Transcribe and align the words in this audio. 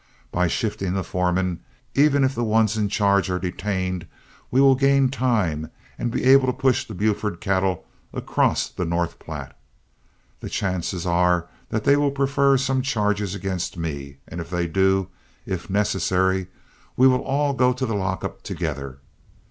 By 0.31 0.47
shifting 0.47 0.95
the 0.95 1.03
foremen, 1.03 1.59
even 1.93 2.23
if 2.23 2.33
the 2.33 2.43
ones 2.43 2.75
in 2.75 2.89
charge 2.89 3.29
are 3.29 3.37
detained, 3.37 4.07
we 4.49 4.59
will 4.59 4.73
gain 4.73 5.09
time 5.09 5.69
and 5.95 6.09
be 6.09 6.23
able 6.23 6.47
to 6.47 6.53
push 6.59 6.83
the 6.87 6.95
Buford 6.95 7.39
cattle 7.39 7.85
across 8.11 8.67
the 8.67 8.83
North 8.83 9.19
Platte. 9.19 9.55
The 10.39 10.49
chances 10.49 11.05
are 11.05 11.47
that 11.69 11.83
they 11.83 11.97
will 11.97 12.09
prefer 12.09 12.57
some 12.57 12.81
charges 12.81 13.35
against 13.35 13.77
me, 13.77 14.17
and 14.27 14.41
if 14.41 14.49
they 14.49 14.65
do, 14.65 15.09
if 15.45 15.69
necessary, 15.69 16.47
we 16.97 17.05
will 17.05 17.21
all 17.21 17.53
go 17.53 17.71
to 17.71 17.85
the 17.85 17.93
lock 17.93 18.23
up 18.23 18.41
together. 18.41 18.97